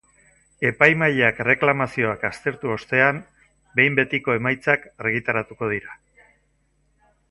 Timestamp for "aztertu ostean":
2.31-3.21